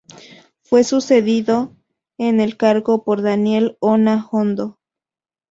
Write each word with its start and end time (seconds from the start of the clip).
Fue 0.63 0.83
sucedido 0.83 1.75
en 2.17 2.39
el 2.39 2.57
cargo 2.57 3.03
por 3.03 3.21
Daniel 3.21 3.77
Ona 3.81 4.27
Ondo. 4.31 4.79